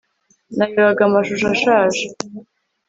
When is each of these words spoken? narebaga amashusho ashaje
narebaga 0.57 1.01
amashusho 1.05 1.45
ashaje 1.55 2.03